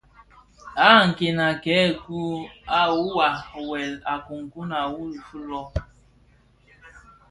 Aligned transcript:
À 0.87 0.87
kenken 1.01 1.37
à 1.49 1.49
këë 1.63 1.79
kun 2.03 2.27
à 2.79 2.81
wuwà 2.97 3.29
wëll, 3.69 3.93
à 4.13 4.15
kunkun 4.25 4.69
à 4.79 4.81
wu 4.93 5.05
filo. 5.25 5.61